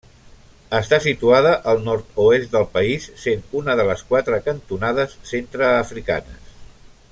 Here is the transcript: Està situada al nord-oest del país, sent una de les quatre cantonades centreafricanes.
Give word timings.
Està 0.77 0.97
situada 1.03 1.51
al 1.73 1.83
nord-oest 1.87 2.49
del 2.55 2.65
país, 2.79 3.07
sent 3.25 3.45
una 3.61 3.77
de 3.81 3.87
les 3.91 4.03
quatre 4.13 4.41
cantonades 4.49 5.15
centreafricanes. 5.35 6.53